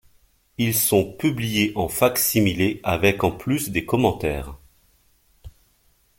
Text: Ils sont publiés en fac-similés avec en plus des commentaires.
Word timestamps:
Ils 0.57 0.73
sont 0.73 1.11
publiés 1.13 1.73
en 1.75 1.87
fac-similés 1.87 2.79
avec 2.83 3.23
en 3.23 3.29
plus 3.29 3.69
des 3.69 3.85
commentaires. 3.85 4.57